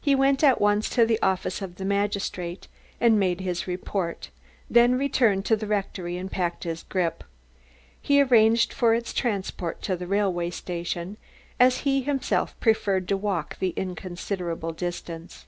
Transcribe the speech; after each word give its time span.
He 0.00 0.16
went 0.16 0.42
at 0.42 0.60
once 0.60 0.90
to 0.90 1.06
the 1.06 1.22
office 1.22 1.62
of 1.62 1.76
the 1.76 1.84
magistrate 1.84 2.66
and 3.00 3.16
made 3.16 3.40
his 3.42 3.68
report, 3.68 4.30
then 4.68 4.98
returned 4.98 5.44
to 5.44 5.54
the 5.54 5.68
rectory 5.68 6.16
and 6.16 6.28
packed 6.32 6.64
his 6.64 6.82
grip. 6.82 7.22
He 8.02 8.20
arranged 8.20 8.72
for 8.72 8.92
its 8.92 9.12
transport 9.12 9.82
to 9.82 9.96
the 9.96 10.08
railway 10.08 10.50
station, 10.50 11.16
as 11.60 11.82
he 11.86 12.02
himself 12.02 12.58
preferred 12.58 13.06
to 13.06 13.16
walk 13.16 13.60
the 13.60 13.70
inconsiderable 13.76 14.72
distance. 14.72 15.46